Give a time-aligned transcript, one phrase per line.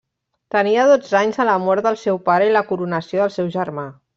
[0.55, 3.89] Tenia dotze anys a la mort del seu pare i la coronació del seu germà.